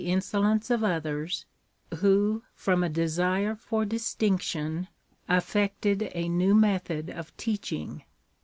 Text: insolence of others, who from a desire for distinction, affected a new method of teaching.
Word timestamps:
insolence 0.03 0.71
of 0.71 0.83
others, 0.83 1.45
who 1.97 2.41
from 2.55 2.83
a 2.83 2.89
desire 2.89 3.55
for 3.55 3.85
distinction, 3.85 4.87
affected 5.29 6.09
a 6.15 6.27
new 6.27 6.55
method 6.55 7.07
of 7.11 7.37
teaching. 7.37 8.03